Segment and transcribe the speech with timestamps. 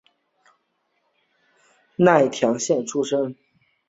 [1.95, 3.35] 奈良县出身。